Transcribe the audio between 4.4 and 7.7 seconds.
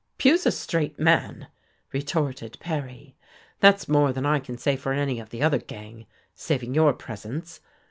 say for any of the other gang, saving your presence.